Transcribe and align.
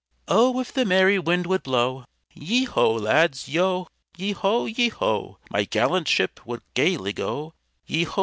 "_Oh! 0.27 0.59
if 0.59 0.73
the 0.73 0.83
merry 0.83 1.19
wind 1.19 1.45
would 1.45 1.61
blow, 1.61 2.05
Yeo 2.33 2.71
ho! 2.71 2.91
lads, 2.95 3.47
ho! 3.53 3.85
yeo 4.17 4.33
ho! 4.33 4.65
yeo 4.65 4.89
ho! 4.95 5.37
My 5.51 5.63
gallant 5.65 6.07
ship 6.07 6.39
would 6.43 6.63
gaily 6.73 7.13
go, 7.13 7.53
Yeo 7.85 8.09
ho! 8.09 8.19